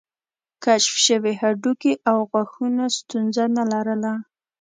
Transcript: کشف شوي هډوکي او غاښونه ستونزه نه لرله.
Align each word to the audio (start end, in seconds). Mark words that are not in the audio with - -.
کشف 0.63 0.95
شوي 1.05 1.33
هډوکي 1.41 1.93
او 2.09 2.17
غاښونه 2.31 2.83
ستونزه 2.97 3.43
نه 3.57 3.63
لرله. 3.71 4.13